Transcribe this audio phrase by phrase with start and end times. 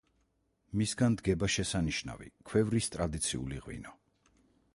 [0.81, 3.99] მისგან დგება შესანიშნავი ქვევრის ტრადიციული ღვინო.